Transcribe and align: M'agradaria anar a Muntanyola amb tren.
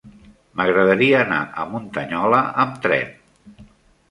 M'agradaria 0.61 1.19
anar 1.25 1.41
a 1.49 1.67
Muntanyola 1.75 2.41
amb 2.65 2.81
tren. 2.89 3.15